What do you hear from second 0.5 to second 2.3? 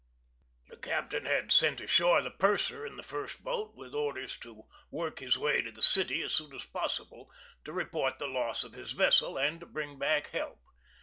The captain had sent ashore